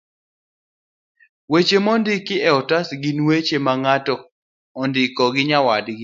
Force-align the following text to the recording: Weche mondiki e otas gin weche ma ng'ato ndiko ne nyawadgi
Weche 1.51 1.77
mondiki 1.85 2.35
e 2.47 2.49
otas 2.59 2.87
gin 3.01 3.17
weche 3.27 3.57
ma 3.65 3.73
ng'ato 3.81 4.15
ndiko 4.89 5.23
ne 5.33 5.41
nyawadgi 5.49 5.95